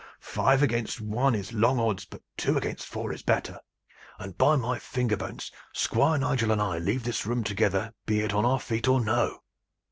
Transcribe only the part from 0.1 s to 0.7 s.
Five